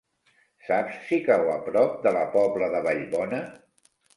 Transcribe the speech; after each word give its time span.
Saps 0.69 0.95
si 1.09 1.19
cau 1.27 1.51
a 1.57 1.59
prop 1.67 2.01
de 2.07 2.15
la 2.17 2.25
Pobla 2.39 2.73
de 2.77 2.85
Vallbona? 2.89 3.47